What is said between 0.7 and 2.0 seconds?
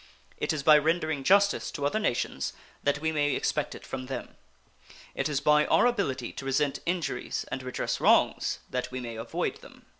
rendering justice to other